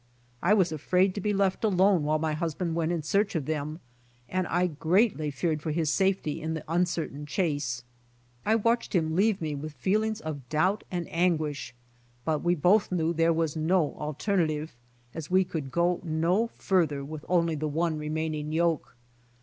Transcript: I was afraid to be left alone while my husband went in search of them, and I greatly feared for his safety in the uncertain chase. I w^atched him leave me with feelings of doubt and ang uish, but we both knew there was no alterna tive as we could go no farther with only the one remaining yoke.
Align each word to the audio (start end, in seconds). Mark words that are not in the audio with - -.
I 0.41 0.55
was 0.55 0.71
afraid 0.71 1.13
to 1.13 1.21
be 1.21 1.31
left 1.31 1.63
alone 1.63 2.01
while 2.03 2.17
my 2.17 2.33
husband 2.33 2.73
went 2.73 2.91
in 2.91 3.03
search 3.03 3.35
of 3.35 3.45
them, 3.45 3.79
and 4.27 4.47
I 4.47 4.65
greatly 4.65 5.29
feared 5.29 5.61
for 5.61 5.69
his 5.69 5.93
safety 5.93 6.41
in 6.41 6.55
the 6.55 6.63
uncertain 6.67 7.27
chase. 7.27 7.83
I 8.43 8.55
w^atched 8.55 8.93
him 8.93 9.15
leave 9.15 9.39
me 9.41 9.53
with 9.53 9.73
feelings 9.73 10.19
of 10.19 10.49
doubt 10.49 10.83
and 10.89 11.07
ang 11.11 11.37
uish, 11.37 11.73
but 12.25 12.41
we 12.41 12.55
both 12.55 12.91
knew 12.91 13.13
there 13.13 13.31
was 13.31 13.55
no 13.55 13.95
alterna 13.99 14.47
tive 14.47 14.75
as 15.13 15.29
we 15.29 15.43
could 15.43 15.69
go 15.69 16.01
no 16.03 16.47
farther 16.47 17.05
with 17.05 17.23
only 17.29 17.53
the 17.53 17.67
one 17.67 17.99
remaining 17.99 18.51
yoke. 18.51 18.97